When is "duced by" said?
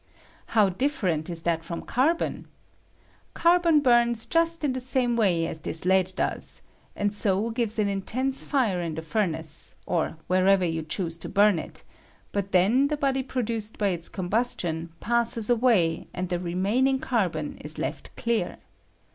13.43-13.89